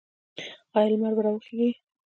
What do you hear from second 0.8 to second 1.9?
لمر به راوخیږي؟